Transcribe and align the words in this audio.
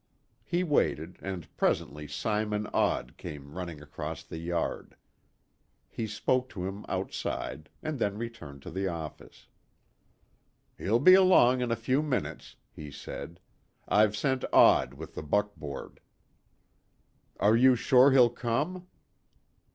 He 0.43 0.63
waited, 0.63 1.19
and 1.21 1.47
presently 1.57 2.07
Simon 2.07 2.65
Odd 2.73 3.17
came 3.17 3.51
hurrying 3.51 3.83
across 3.83 4.23
the 4.23 4.39
yard. 4.39 4.95
He 5.87 6.07
spoke 6.07 6.49
to 6.49 6.65
him 6.65 6.87
outside, 6.89 7.69
and 7.83 7.99
then 7.99 8.17
returned 8.17 8.63
to 8.63 8.71
the 8.71 8.87
office. 8.87 9.45
"He'll 10.75 10.97
be 10.97 11.13
along 11.13 11.61
in 11.61 11.69
a 11.69 11.75
few 11.75 12.01
minutes," 12.01 12.55
he 12.71 12.89
said. 12.89 13.39
"I've 13.87 14.17
sent 14.17 14.43
Odd 14.51 14.95
with 14.95 15.13
the 15.13 15.21
buckboard." 15.21 15.99
"Are 17.39 17.55
you 17.55 17.75
sure 17.75 18.09
he'll 18.09 18.31
come?" 18.31 18.87